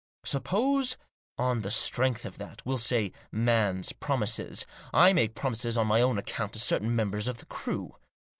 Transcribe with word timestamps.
Suppose 0.25 0.97
on 1.37 1.61
the 1.61 1.69
strength 1.69 2.25
of 2.25 2.39
that, 2.39 2.65
we'll 2.65 2.79
say, 2.79 3.11
man's 3.31 3.91
promises, 3.93 4.65
I 4.91 5.13
make 5.13 5.35
promises 5.35 5.77
on 5.77 5.85
my 5.85 6.01
own 6.01 6.17
account 6.17 6.53
to 6.53 6.59
certain 6.59 6.95
members 6.95 7.27
of 7.27 7.37
the 7.37 7.45
crew. 7.45 7.93